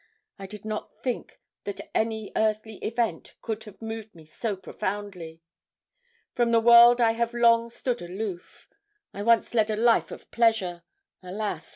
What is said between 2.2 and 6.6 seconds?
earthly event could have moved me so profoundly. From the